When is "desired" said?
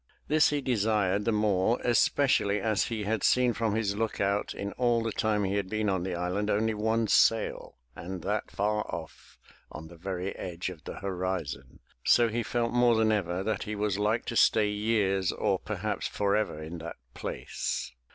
0.61-1.25